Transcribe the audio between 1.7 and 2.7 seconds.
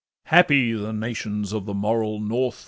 moral North!